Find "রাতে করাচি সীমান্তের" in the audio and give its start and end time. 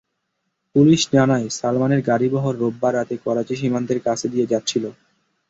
2.95-3.99